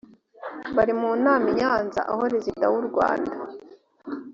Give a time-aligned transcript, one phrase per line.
[0.75, 3.33] bari mu nama i nyanza aho rezida w u rwanda